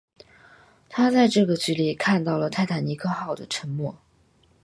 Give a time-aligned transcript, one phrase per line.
[0.89, 3.95] 他在这个距离看到了泰坦尼克号的沉没。